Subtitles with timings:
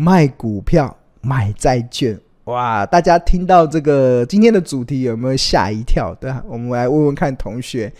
[0.00, 2.18] 卖股票买债券。
[2.44, 6.14] 哇，大家听到这个今天的主题有没有吓一跳？
[6.14, 7.92] 对啊，我们来问问看同学，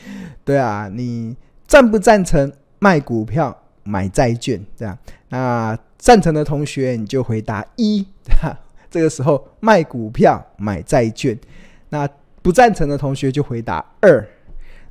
[0.42, 4.64] 对啊，你赞不赞成卖股票买债券？
[4.78, 4.98] 对啊，
[5.28, 8.58] 那赞成的同学你就回答一，对啊，
[8.90, 11.38] 这个时候卖股票买债券。
[11.90, 12.08] 那
[12.40, 14.26] 不赞成的同学就回答二。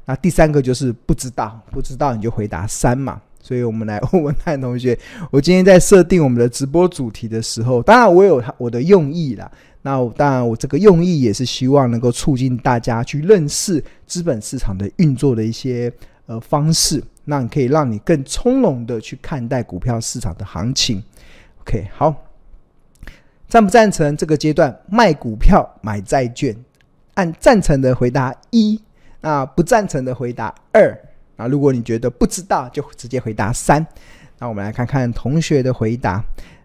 [0.05, 3.20] 那第三个就是不知道，不知道你就回答三嘛。
[3.41, 4.98] 所以我们来问问看同学，
[5.31, 9.49] 我今天在设定我们的直播主题的时候，当然我有我的用意啦。
[9.81, 15.91] 那我当然我这个用意也是希望能够促进大家去认识资本市场的运作的一些
[16.25, 21.01] 呃方式，那可以让你更从容的去看待股票市场的行情。
[21.62, 22.13] OK，好，
[23.48, 26.53] 赞不赞成这个阶段卖股票买债券？
[27.13, 28.81] 按赞成的回答一，
[29.21, 30.98] 那不赞成的回答二。
[31.40, 33.85] 啊，如果你觉得不知道，就直接回答三。
[34.40, 36.21] 那我们来看看同学的回答。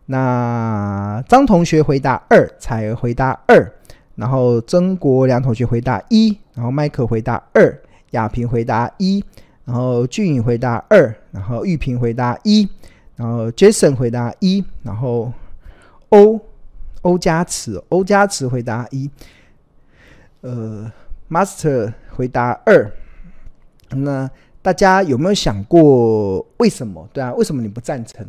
[0.06, 3.72] 那张同学回答二，彩儿回答二，
[4.16, 7.80] 然后曾国良同学回答一，然后麦克回答二，
[8.10, 9.24] 亚平回答一，
[9.64, 12.68] 然后俊宇回答二，然后玉平回答一，
[13.14, 15.32] 然后 Jason 回答一，然后
[16.08, 16.40] 欧
[17.02, 19.08] 欧加慈欧加慈回答一，
[20.40, 20.90] 呃
[21.30, 22.90] ，Master 回答二，
[23.90, 24.28] 那。
[24.64, 27.06] 大家有没有想过为什么？
[27.12, 28.26] 对啊，为什么你不赞成？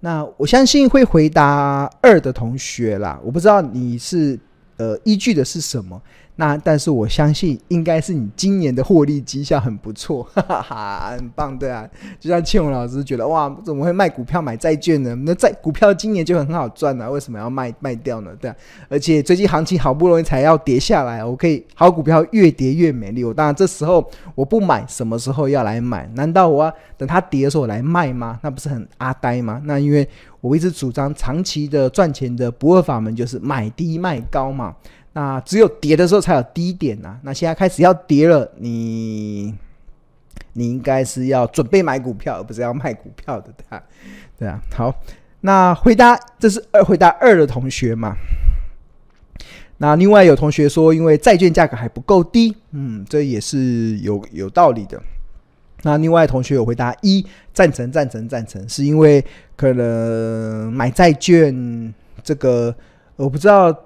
[0.00, 4.38] 那我相信会回答二的同学啦，我不知道你是
[4.76, 5.98] 呃依据的是什么。
[6.40, 11.84] 那但是我相信应该是你今年的获利绩效很不错， 哈哈哈，很棒，对啊。
[12.20, 15.12] 就像庆荣老师觉得哇，怎么会卖股票买债券呢？
[15.26, 18.30] 那债股票今年就很好赚啊，为什么要卖卖掉呢？
[18.40, 18.56] 对啊，
[18.88, 23.24] 而且最近行情好不容易才要跌下来，我可以好股票越跌越美丽。
[23.24, 26.08] 我当然这时候我不买，什么时候要来买？
[26.14, 28.38] 难道我要等它跌的时候来卖吗？
[28.44, 29.60] 那不是很阿呆吗？
[29.64, 30.08] 那因为
[30.40, 34.76] 我一直主张长期的赚钱的不二法门就是买低卖高嘛。
[35.18, 37.18] 那只有跌的时候才有低点呐、啊。
[37.22, 39.52] 那现在开始要跌了，你
[40.52, 43.82] 你应该是要准备买股票，而不是要卖股票的，对啊，
[44.38, 44.62] 对啊。
[44.72, 44.94] 好，
[45.40, 48.14] 那回答这是二回答二的同学嘛？
[49.78, 55.02] 那另外有同学说，因为债券价格还不够低，嗯，这也是有有道理的。
[55.82, 59.24] 那另外同学有回答一，赞成赞成赞成，是因为
[59.56, 61.92] 可能买债券
[62.22, 62.72] 这个
[63.16, 63.76] 我不知道。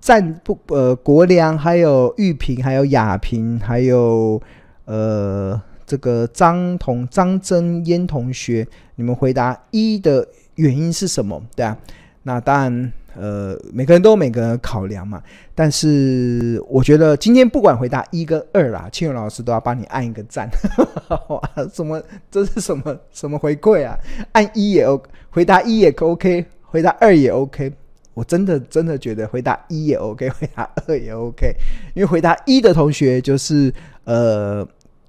[0.00, 4.40] 赞不呃，国良还有玉平，还有雅平，还有
[4.86, 11.40] 呃这个张同张真嫣同学，你们回答一的原因是什么？
[11.54, 11.76] 对啊，
[12.22, 15.22] 那当然呃每个人都有每个人考量嘛，
[15.54, 20.48] 但是我觉得今天不管回答一跟二啦，庆荣老师都要帮你按一个赞。
[21.28, 23.98] 哇，什么这是什么什么回馈啊？
[24.32, 27.72] 按一也 O，回答一也 OK，回答二也 OK。
[28.14, 31.54] 我真的真的觉得回答一也 OK，回答二也 OK，
[31.94, 33.72] 因为回答一的同学就是
[34.04, 34.66] 呃，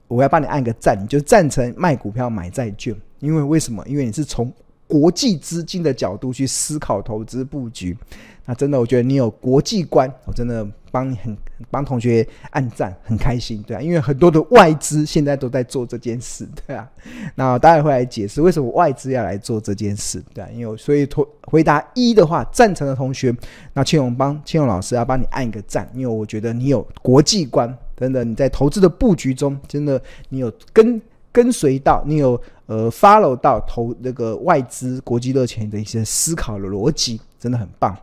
[0.08, 3.84] 我要帮你按个赞，你就赞成卖股票买债券，因为为什么？
[3.88, 4.52] 因为你是从
[4.92, 7.98] 国际资金的角度去思考投资布局。
[8.46, 11.38] 那真的，我觉得你有国际观，我真的帮你很
[11.70, 16.90] 帮同学按赞，很开心，对啊，因为很多的外资现在都在做这件事，对啊。
[17.36, 21.08] 那我待会会来解释为什么外资要来做这件事，对啊，因为所以
[21.44, 23.34] 回答一的话，赞成的同学，
[23.74, 31.00] 那庆荣帮庆荣老师要帮你按一个赞，因为我觉得你有国际观，真的你在投资的布局中，真的你有跟
[31.32, 37.20] 跟随到，你有呃 follow 到投那个外资国际热钱的一些思考的逻辑。
[37.40, 37.98] 真的很棒，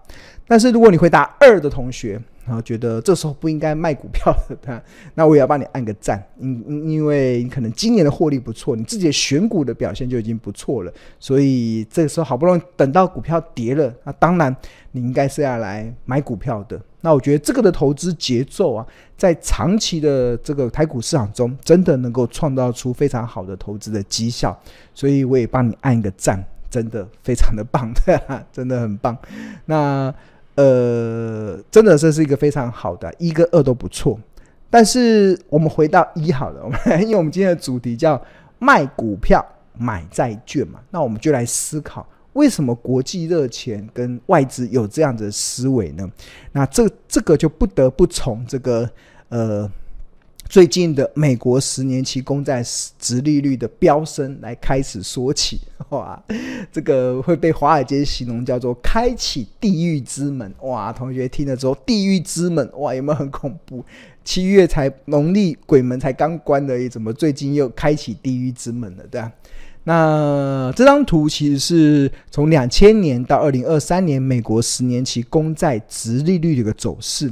[0.49, 4.83] 但是如果你回答二的同学，然后觉得这时候不应该卖股票的，
[5.15, 14.57] 那我也要帮你按个赞，因因因为你可能今年的获利不错，你自己的选股的表现就已经不错了，所以这个时候好不容易等到股票跌了，那当然
[14.93, 16.81] 你应该是要来买股票的。
[17.03, 18.87] 那我觉得这个的投资节奏啊，
[19.17, 24.59] 在长期的这个台股市场中，真的能够创造出非常好的投资的绩效，
[24.95, 26.43] 所以我也帮你按一个赞。
[26.71, 29.17] 真的非常的棒，对啊，真的很棒。
[29.65, 30.15] 那
[30.59, 34.19] 呃，真的这是一个非常好的，一跟二都不错。
[34.69, 38.21] 但是我们回到一好了，我们因为我们今天的主题叫
[38.59, 39.45] 卖股票
[39.79, 46.11] 买债券嘛， 那我们就来思考为什么国际热钱跟外资有这样的思维呢？
[46.51, 48.91] 那这这个就不得不从这个
[49.29, 49.71] 呃。
[50.49, 52.65] 最近的美国十年期公债
[52.99, 55.61] 殖利率的飙升来开始说起，
[55.91, 56.21] 哇，
[56.73, 63.85] 这个会被华尔街形容叫做开启地狱之门，哇，同学听了之后，地狱之门，哇，有没有很恐怖？
[64.25, 69.05] 七月才农历鬼门才刚关而已，怎么最近又开启地狱之门了？
[69.11, 69.31] 对吧？
[69.85, 77.31] 那这张图其实是从两千年到二零二三年美国十年期公债殖利率的一个走势。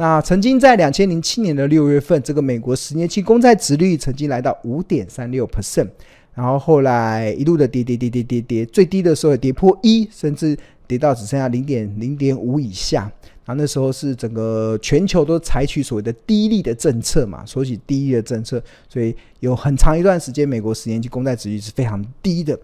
[0.00, 5.88] 那曾经在两千零七年的六月份，这个美国十年期公债殖利率曾经来到五点三六 percent，
[6.34, 10.56] 然后后来一路的跌跌跌跌跌跌，最低的时候也跌破一，甚至
[10.86, 13.10] 跌到只剩下零点零点五以下。
[13.44, 22.56] 然后那时候是整个全球都采取所谓的低利的政策嘛，所以低利的政策，所以有很长一段时间，美国十年期公债殖利率是非常低的。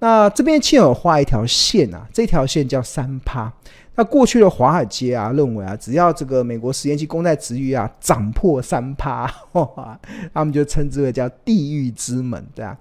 [0.00, 3.52] 那这边亲友画一条线啊，这条线叫三趴。
[4.00, 9.30] 那过去的华尔街啊，认为啊，只要这个美国十年期公债殖率啊涨破三趴，
[10.32, 12.74] 他们就称之为叫地狱之门，对啊。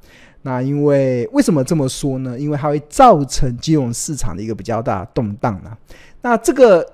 [0.43, 2.39] 那因为为什么这么说呢？
[2.39, 5.77] 因为它会造成金融市场的一个比较大的动荡啊。
[6.21, 6.89] 那这个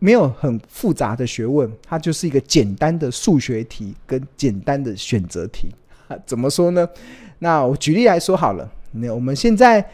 [0.00, 5.72] 没有很复杂的学问，它就是一个简单的数学题跟简单的选择题。
[6.26, 6.88] 怎么说呢？
[7.38, 9.88] 那我举例来说好了，那我们现在。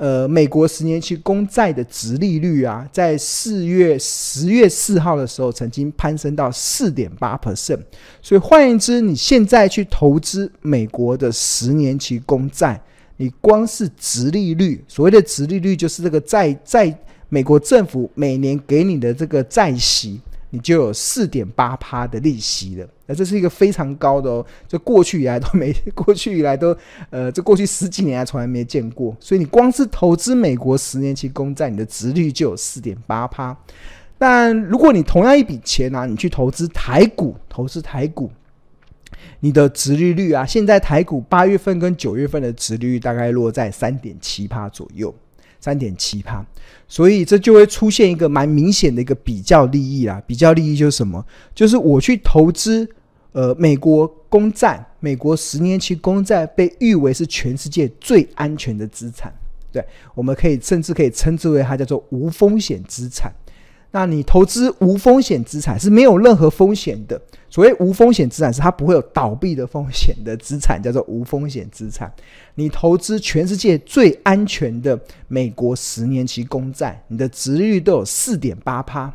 [0.00, 7.80] 呃，美国十年期公债的殖利率啊，在四月十月四号的时候，曾经攀升到四点八 percent。
[8.22, 12.80] 所以换言之，你现在去投资美国的十年期公债，
[13.18, 16.98] 你光是殖利率，所谓的殖利率就是这个债在
[17.28, 20.18] 美国政府每年给你的这个债息。
[20.50, 26.76] 你就有四点八趴的利息了，那这是一个非常高的哦，就过去以来都没， 过去以来都，
[27.10, 33.56] 呃，这过去十几年来从来没见过，所以你光是投资美国十年期公债，你的殖利率就有四点八趴。
[34.18, 38.30] 但如果你同样一笔钱啊，你去投资台股，投资台股，
[39.38, 45.14] 你的殖利率啊，现在台股八月份跟九月份的殖利率大概落在三点七趴左右。
[45.60, 46.44] 三点七趴，
[46.88, 50.22] 所以这就会出现一个蛮明显的一个比较利益啦。
[50.26, 51.24] 比较利益就是什么？
[51.54, 52.88] 就是我去投资，
[53.32, 59.32] 呃，美国公债，美国十年期公债被誉为是全世界最安全的资产。
[59.70, 59.84] 对，
[60.14, 63.32] 我们可以甚至可以称之为它叫做无风险资产。
[63.92, 67.20] 那你投资无风险资产是没有任何风险的。
[67.48, 72.12] 所谓无风险资产是它不会有倒闭的风险的资产，叫做无风险资产。
[72.54, 74.96] 你投资全世界最安全的
[75.26, 79.12] 美国十年期公债，你的殖利率都有四点八趴。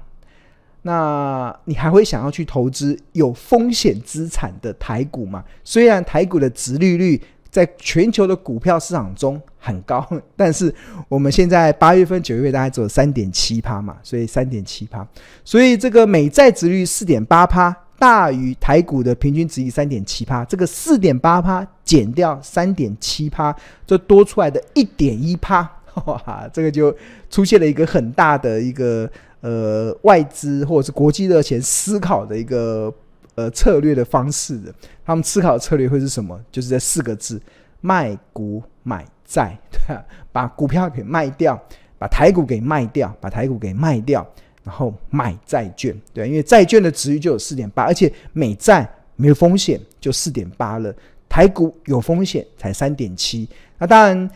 [0.81, 5.43] 那你还会想要去投资有风险资产的台股吗？
[5.63, 7.19] 虽然台股的殖利率
[7.55, 10.05] 在全球的股票市场中很高，
[10.35, 10.73] 但是
[11.07, 15.07] 我们现在八月份、九月大概只有三点七趴嘛，所以三点七趴，
[15.45, 17.73] 所以这个美债殖利率四点八趴。
[17.97, 23.55] 大于台股的平均值以三点七趴，这个四点八趴减掉三点七趴，
[23.87, 25.61] 就多出来的一点一趴，
[26.05, 26.93] 哇，这个就
[27.29, 29.09] 出现了一个很大的一个
[29.39, 32.93] 呃外资或者是国际热钱思考的一个
[33.35, 34.73] 呃策略的方式的，
[35.05, 36.39] 他们思考的策略会是什么？
[36.51, 37.41] 就是这四个字：
[37.81, 39.95] 卖股买债，对，
[40.31, 41.61] 把股票给卖掉，
[41.97, 44.25] 把台股给卖掉，把台股给卖掉。
[44.63, 50.91] 然后买债券，对，因为债券的值域就有四点八，而且美债没有风险，就四点八了。
[51.29, 53.47] 台股有风险才三点七。
[53.77, 54.27] 那当然，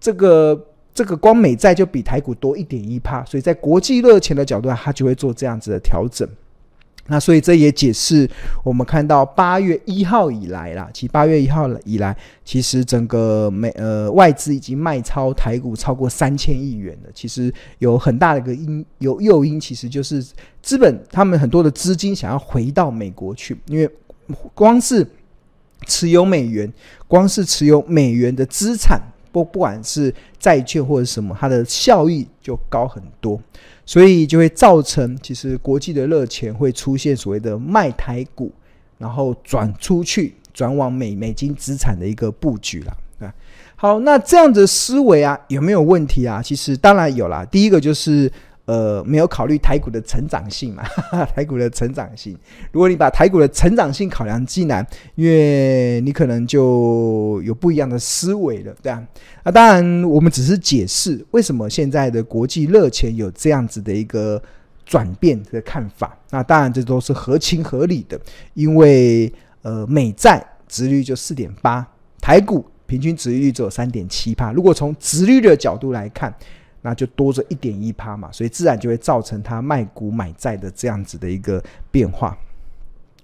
[0.00, 6.28] 这个这个光美债就比台股多一点一趴，所以在国际热钱的角度，它就会做这样子的调整。
[7.06, 8.28] 那所以这也解释
[8.62, 17.10] 我们看到八月一号以来啦，其实八月一号以来，其实整个美呃外资已经卖超台股超过三千亿元了。
[17.14, 20.24] 其实有很大的一个因有诱因，其实就是
[20.62, 23.88] 资本他们很多的资金想要回到美国去，因为
[24.54, 25.06] 光是
[25.86, 26.72] 持有美元，
[27.06, 28.98] 光是持有美元的资产，
[29.30, 33.38] 不不管是债券或者什么，它的效益就高很多。
[33.86, 38.52] 所以就会造成，其实国际的热钱会出现所谓的卖台股，
[38.98, 43.34] 然后转出去，转往美美金资产的一个布局了啊。
[43.76, 46.42] 好，那这样的思维啊，有没有问题啊？
[46.42, 47.44] 其实当然有啦。
[47.44, 48.30] 第一个就是。
[48.66, 50.82] 呃，没有考虑台股的成长性嘛？
[50.84, 52.34] 哈哈，台股的成长性，
[52.72, 59.06] 如果你把台股的成长性考量进来，因为你可能就有不一样的思维了，对啊。
[59.42, 64.42] 那当然，我们只是解释为什么现在的国际热钱有这样子的一个
[64.86, 66.16] 转变的看法。
[66.30, 68.18] 那当然，这都是合情合理的，
[68.54, 69.30] 因为
[69.60, 71.86] 呃，美债殖利率就四点八，
[72.18, 74.52] 台股平均殖利率只有三点七趴。
[74.52, 76.34] 如果从殖率的角度来看，
[76.86, 82.36] 那就多着一点一趴嘛，所以自然就会造成它卖股买债的这样子的一个变化。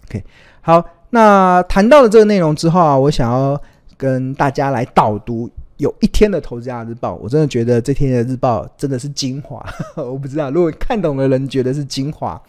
[0.06, 0.24] OK，
[0.62, 3.60] 好，那谈到了这个内容之后啊，我想要
[3.98, 9.62] 跟大家来导读有一天的《投资家日报》，我真的觉得这天的日报真的是精华。
[9.94, 12.40] 我不知道如果看懂的人觉得是精华，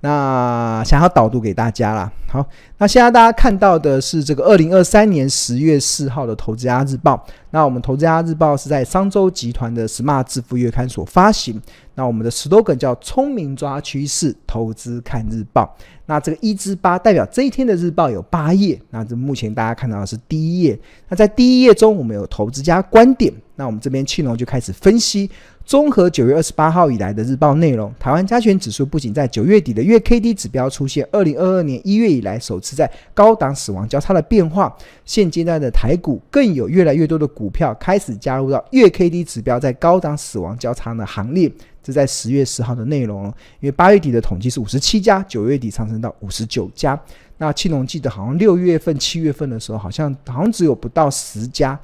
[0.00, 2.12] 那想要导读给大家啦。
[2.28, 2.46] 好，
[2.78, 7.14] 那现在大家看到的是这个二零二三年十月四号的《投资家日报》。
[7.50, 11.60] 那我们《投资家日报》是在商周集团的 Smart 致富月刊所发行。
[11.94, 15.76] 那我们的 slogan 叫“聪明抓趋势，投资看日报”。
[16.06, 18.80] 那这个一至八代表这一天的日报有八页。
[18.90, 20.78] 那这目前大家看到的是第一页。
[21.08, 23.32] 那在第一页中，我们有投资家观点。
[23.56, 25.30] 那我们这边庆隆就开始分析。
[25.70, 41.48] 综合九月二十八号以来的日报内容，台湾加权指数不仅在九月底的月 K D 指标出现二零二二年一月以来首次在高档死亡交叉的变化，现阶段的台股更有越来越多的股票开始加入到月 K D 指标在高档死亡交叉的行列。
[41.84, 43.26] 这在十月十号的内容，
[43.60, 47.00] 因为八月底的统计是五十七家，九月底上升到五十九家。
[47.38, 51.78] 那庆隆记得好像六月份、七月份的时候，好像好像只有不到十家。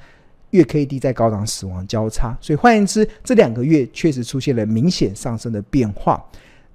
[0.56, 6.22] 月 K D 在高档死亡交叉，所以换言之，这两个月确实出现了明显上升的变化。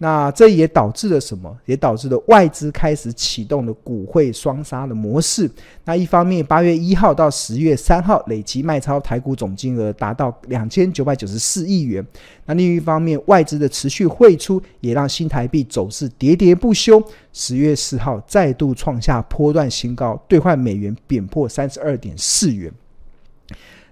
[0.03, 1.55] 那这也导致了什么？
[1.67, 5.47] 也导致了外资开始启动了股汇双杀的模式。
[5.85, 12.03] 那一方面，八月一号到十月三号累计卖超台股总金额达到两千九百九十四亿元。
[12.47, 16.99] 那另一方面，外资的持续汇出也让新台币走势喋喋不休。
[17.31, 22.73] 十月四号再度创下波段新高，兑换美元贬破三十二点四元。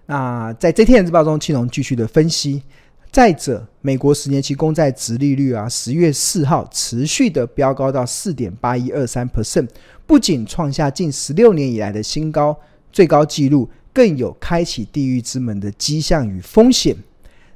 [0.05, 2.63] 那在这天的日报中，庆隆继续的分析。
[3.11, 9.67] 再者，美国十年期公债殖利率啊，十月四号持续的飙高到四点八一二三 percent，
[10.05, 12.55] 不仅创下近十六年以来的新高
[12.91, 16.95] 最高纪录，更有开启地狱之门的迹象与风险。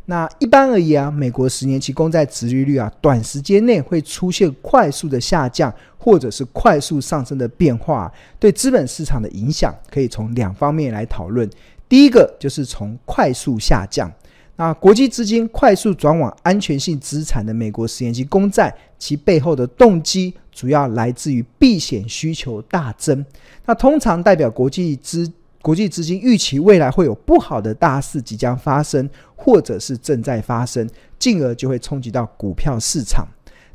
[0.05, 11.48] 那一般而言啊，美国十年期公债殖利率啊，短时间内会出现快速的下降，或者是快速上升的变化，对资本市场的影响可以从两方面来讨论。
[11.93, 14.12] 第一个就是从快速下降，
[14.55, 23.23] 那国际资金快速转往安全性资产的美国十年期公债，其背后的动机主要来自于避险需求大增。
[23.67, 25.31] 那通常代表国际资
[25.62, 33.23] 国际资金预期未来会有不好的大事即将发生，或者是正在发生，进而就会冲击到股票市场。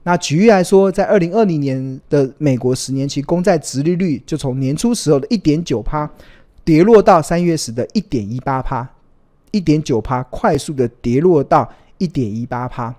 [0.02, 6.10] 那举例来说，在二零二零年的美国十年期公债殖利率就从年初时候的一点九趴。
[6.68, 8.86] 跌落到三月时的一点一八趴，
[9.52, 12.94] 一点九趴，快速的跌落到一点一八趴。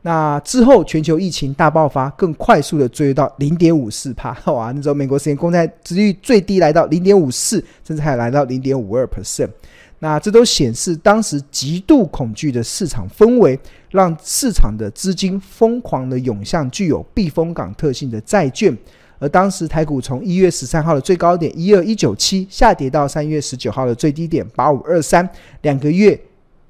[0.00, 4.34] 那之后全球疫情大爆发，更快速的追到零点五四趴。
[4.50, 9.50] 哇，那时候美国十年公债殖率最低来到零点五四，甚至还来到零点五二 percent。
[9.98, 13.60] 那这都显示当时极度恐惧的市场氛围，
[13.90, 18.74] 让市场的资金疯狂的涌向具有避风港特性的债券。
[19.20, 25.28] 而当时台股从一月十三号的最高点一二一九七下跌到三月十九号的最低点八五二三，
[25.62, 26.18] 两个月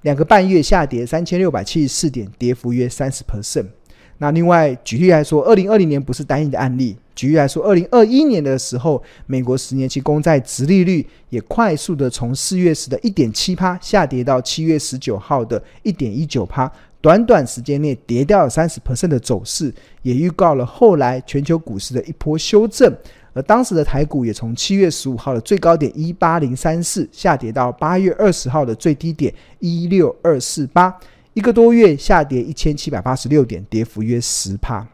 [0.02, 3.66] 两个半月下跌三千六百七十四点，跌幅约三十 percent。
[4.18, 6.94] 那另外举例来说，二零二零年不是单一的案例。
[7.14, 16.70] 举例来说，二零二一年的时候，美国十年期公债殖利率也快速的从四月时的一点七趴下跌到七月十九号的一点一九趴。
[17.00, 22.94] 短短时间内跌掉了三十 percent 的走势，也预告了后来全球股市的一波修正。
[23.32, 30.92] 而当时的台股也从七月十五号的最高点一八零三四下跌到八月二十号的最低点一六二四八，
[31.32, 34.84] 一个多月下跌一千七百八十六点，跌幅约十趴。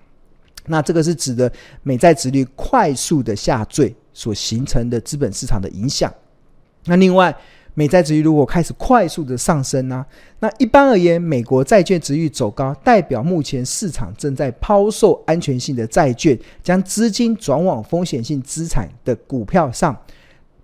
[0.67, 1.51] 那这个是指的
[1.83, 6.13] 美债殖率快速的下坠所形成的资本市场的影响。
[6.85, 7.35] 那另外，
[7.79, 10.05] 美债殖利率如果开始快速的上升呢、
[10.41, 19.95] 那一般而言，美国债券殖利率走高，代表目前市场正在抛售安全性的债券，将资金转往风险性资产的股票上。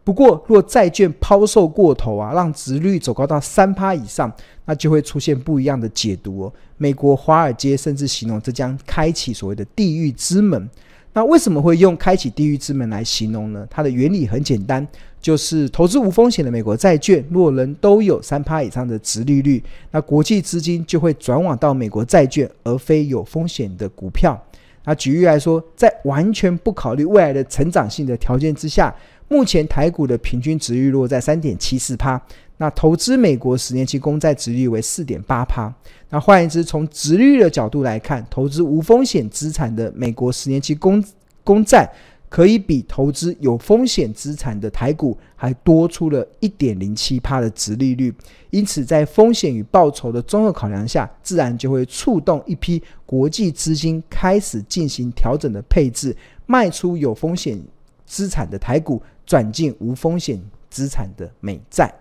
[0.02, 4.32] 不过，若债券抛售过头啊，让殖利率走高到三趴以上，
[4.64, 6.52] 那就会出现不一样的解读哦。
[6.78, 10.66] 美国华尔街甚至形容这将开启所谓的地狱之门。
[11.12, 13.66] 那为什么会用开启地狱之门来形容呢？
[13.70, 14.84] 它的原理很简单，
[15.22, 19.62] 就是投资无风险的美国债券，若人都有三趴以上的殖利率，
[19.92, 24.38] 那国际资金就会转往到美国债券，而非有风险的股票。
[24.84, 28.92] 那举例来说，在完全不考虑未来的成长性的条件之下，
[29.28, 32.20] 目前台股的平均殖利率落在三点七四趴。
[32.56, 35.72] 那投资美国十年期公债殖利率为四点八趴。
[36.10, 41.02] 那换言之，从殖利率的角度来看，投资无风险资产的美国十年期公
[41.44, 41.88] 公债，
[42.32, 48.10] 可以比投资有风险资产的台股还多出了一点零七趴的殖利率。
[48.48, 57.62] 因此，在风险与报酬的综合考量下，自然就会触动一批国际资金开始进行调整的配置，卖出有风险
[58.06, 61.92] 资产的台股，转进无风险资产的美债。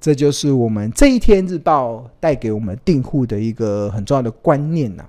[0.00, 5.06] 这就是我们这一天日报带给我们订户的一个很重要的观念呐、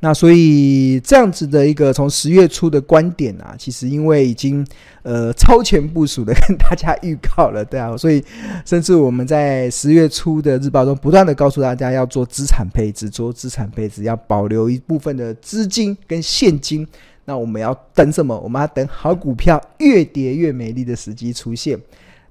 [0.00, 4.66] 那所以这样子的一个从十月初的观点啊，其实因为已经
[5.02, 8.24] 呃超前部署的 跟大家预告了，对啊，所以
[8.64, 16.86] 甚至我们在十月初的日报中不断的告诉大家要做资产配置，做资产配置要保留一部分的资金跟现金。
[17.26, 18.36] 那我们要等什么？
[18.40, 21.78] 我们要等好股票越跌越美丽的时机出现。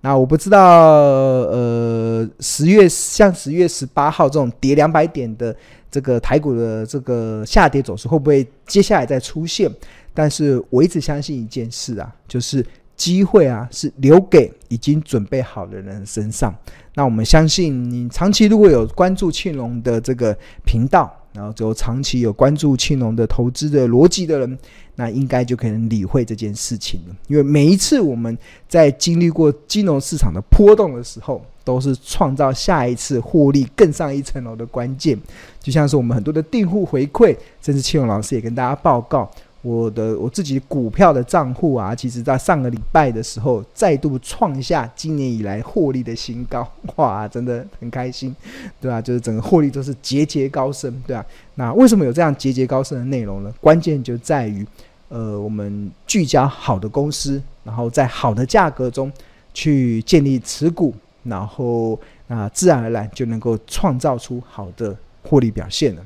[0.02, 5.54] 那我不知道，呃，十月像十月十八号这种跌两百点的
[5.92, 9.70] 这个台股的这个下跌走势会不会接下来再出现？
[10.14, 12.66] 但是我一直相信一件事啊，就是
[12.96, 16.56] 机会啊是留给已经准备好的人身上。
[16.94, 21.14] 那我们相信，你长期如果有关注庆隆的这个频道。
[21.34, 24.58] 然后只有长期有关注庆龙的投资的逻辑的人，
[24.96, 27.16] 那应该就可能理会这件事情了。
[27.28, 35.18] 因为每一次我们在经历过金融市场的波动的时候，都是创造下一次获利更上一层楼的关键。
[35.60, 39.30] 就像是我们很多的订户回馈，甚至庆龙老师也跟大家报告。
[39.62, 48.34] 我的我自己股票的账户啊，其实在上个礼拜的时候再度创下今年以来获利的新高， 哇，真的很开心，
[48.80, 49.02] 对吧、啊？
[49.02, 51.26] 就是整个获利都是节节高升，对吧、啊？
[51.56, 53.54] 那为什么有这样节节高升的内容呢？
[53.60, 54.66] 关键就在于，
[55.10, 59.12] 呃，我们聚焦好的公司，然后在好的价格中
[59.54, 66.02] 去建立持股，然后那自然而然就能够创造出好的获利表现了。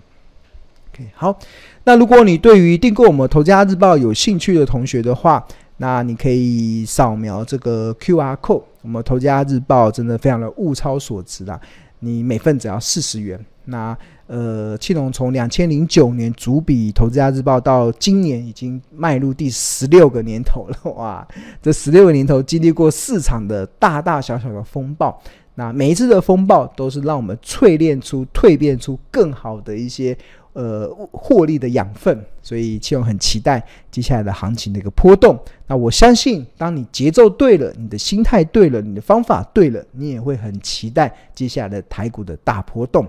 [0.93, 1.37] OK，好。
[1.85, 5.43] 那如果你对于订购我们《投资家日报》有兴趣的同学的话，
[5.77, 8.61] 那你可以扫描这个 QR code。
[8.83, 11.59] 我们《投资家日报》真的非常的物超所值啦，
[11.99, 13.43] 你每份只要四十元。
[13.65, 13.97] 那
[14.27, 21.27] 呃，庆隆从两千零九年主笔《投资家日报》到今年已经迈入第十六个年头了，哇！
[21.61, 25.19] 这十六个年头经历过市场的大大小小的风暴，
[25.55, 30.17] 那每一次的风暴都是让我们淬炼出、蜕变出更好的一些。
[30.53, 35.35] 呃，获利的养分，所以庆隆很期待接下来的行情的一个波动。
[35.65, 43.03] 那我相信，当你节奏对了，你的心态对了，你的方法对了，你也会很期待接下来的台股的大波动。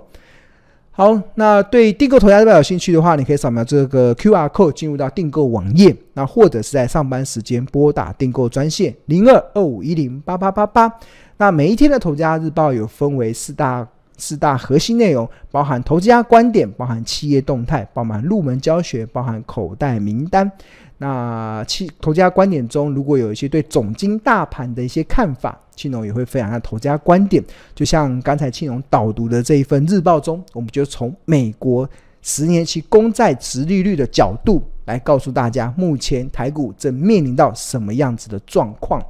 [0.91, 10.91] 好，那对订购投家日报有兴趣的话，你可以扫描这个 QR code 进入到订购网页，那或者是在上班时间拨打订购专线零二二五一零八八八八。
[11.37, 13.87] 那每一天的投家日报有分为四大。
[14.17, 20.51] 四大核心内容包含投资家观点，包含企业动态，包含入门教学，包含口袋名单。
[20.99, 27.43] 那企投资家观点中，如果有一些对总经大盘的一些看法，庆龙也会分享下投资家观点。
[27.75, 31.89] 就像刚才庆龙导读的这一份日报中，我们就从美国
[32.23, 39.03] 十年期公债殖利率的角度来告诉大家，目前台股正面临到什么样子的状况。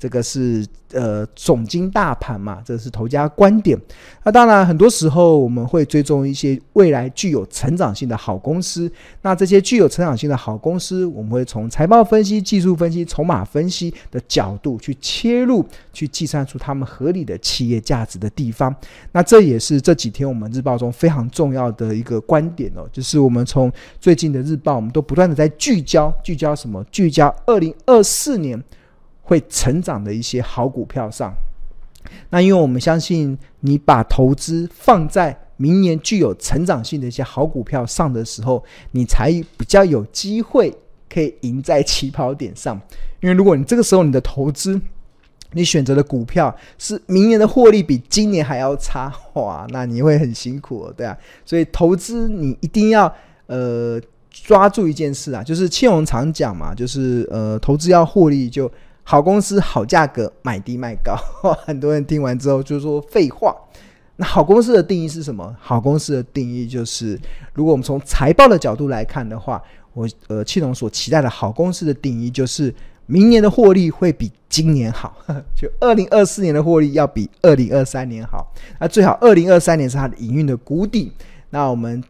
[0.00, 3.78] 这个是呃总经大盘嘛，这是投家观点。
[4.24, 8.90] 那当然，很多时候我们会追踪一些未来具有成长性的好公司。
[9.20, 18.74] 那这些具有成长性的好公司，我们会从财报分析、技术分析、筹码分析的角度去切入，去计算出他们合理的企业价值的地方。
[19.12, 26.82] 那这也是这几天我们日报中非常重要的一个观点哦，就是我们从最近的日报，我们都不断的在聚焦，聚焦什么？
[26.90, 28.64] 聚焦二零二四年。
[29.22, 31.32] 会成长的一些好股票上，
[32.30, 40.76] 那因为我们相信，你把投资放在明年具有成长性的一些好股票上的时候，你才比较有机会
[41.08, 42.80] 可以赢在起跑点上。
[43.20, 44.80] 因为如果你这个时候你的投资，
[45.52, 51.16] 你选择的股票是明年的获利比今年还要差，哇，那你会很辛苦，对啊。
[51.44, 53.14] 所以投资你一定要
[53.46, 58.68] 呃抓住一件事啊，就是庆隆常讲嘛，就是呃投资要获利就。
[59.10, 61.16] 好公司好价格，买低卖高。
[61.66, 63.52] 很多人听完之后就说废话。
[64.14, 65.52] 那好公司的定义是什么？
[65.58, 67.18] 好公司的定义就是，
[67.52, 69.60] 如果我们从财报的角度来看的话，
[69.94, 72.72] 我呃庆隆所期待的好公司的定义就是，
[73.06, 75.12] 明年的获利会比今年好，
[75.58, 78.54] 就二零二四年的获利要比二零二三年好。
[78.78, 81.10] 那最好二零二三年是它的营运的谷底。
[81.50, 82.00] 那我们。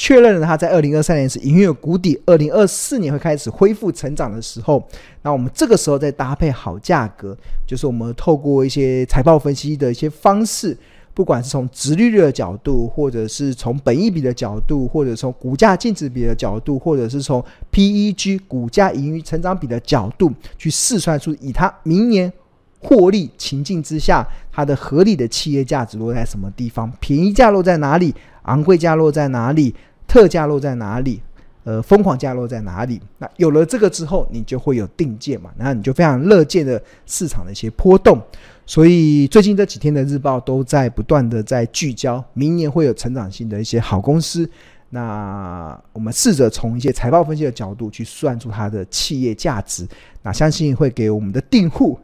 [0.00, 4.80] 确认了它在二零二三年是营运有谷底，二零二四年会开始恢复成长的时候，
[5.22, 10.78] 那我们这个时候再搭配好价格，就是我们透过一些财报分析的一些方式，
[11.12, 22.32] 不管是从殖利率的角度，或者是从本益比的角度，或者从股价净值比的角度，或者是从 PEG 股价盈余成长比的角度，去试算出以它明年
[22.78, 29.74] 获利情境之下，它的合理的企业价值落在什么地方，便宜价落在哪里，昂贵价落在哪里。
[30.08, 31.22] 特价落在哪里？
[31.64, 32.98] 呃，疯狂价落在哪里？
[33.18, 38.18] 那有了这个之后，你就会有定见嘛，然后你就非常乐见的市场的一些波动。
[38.64, 44.48] 所以最近这几天的日报都在不断的在聚焦，明年会有成长性的一些好公司。
[44.88, 49.86] 那我们试着从一些财报分析的角度去算出它的企业价值，
[50.22, 51.98] 那相信会给我们的订户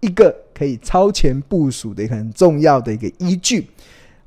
[0.00, 3.66] 一个可以超前部署的一个很重要的一个依据。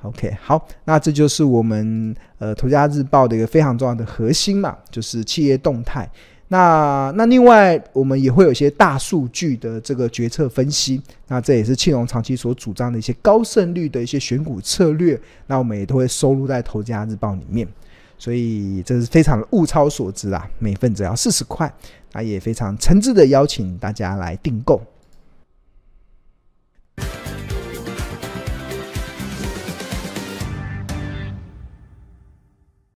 [0.04, 6.10] OK，好，那这就是我们呃《头家日报》的一个非常重要的核心嘛，就是企业动态。
[6.48, 17.68] 那那另外我们也会有一些大数据的这个决策分析，那这也是庆隆长期所主张的一些高胜率的一些选股策略，那我们也都会收录在《头家日报》里面。
[18.18, 21.72] 所以这是非常的物超所值啊，每份只要四十块，
[22.14, 24.82] 那也非常诚挚的邀请大家来订购。